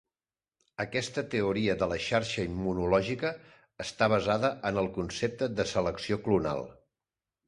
[0.83, 3.31] Aquesta Teoria de la xarxa immunològica
[3.85, 6.65] està basada en el concepte de selecció clonal.